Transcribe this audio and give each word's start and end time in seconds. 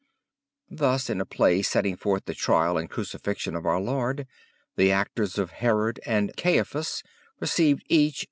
Thus 0.71 1.11
in 1.11 1.21
a 1.21 1.27
play 1.27 1.61
setting 1.61 1.95
forth 1.95 2.25
the 2.25 2.33
Trial 2.33 2.75
and 2.75 2.89
Crucifixion 2.89 3.55
of 3.55 3.67
our 3.67 3.79
Lord, 3.79 4.25
the 4.75 4.91
actors 4.91 5.37
of 5.37 5.51
Herod 5.51 5.99
and 6.07 6.35
Caiaphas 6.35 7.03
received 7.39 7.83
each 7.87 8.15
3s. 8.15 8.19